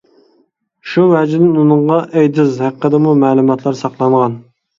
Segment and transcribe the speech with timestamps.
[0.93, 4.41] شۇ ۋەجىدىن ئۇنىڭغا ئەيدىز ھەققىدىمۇ مەلۇماتلار ساقلانغان.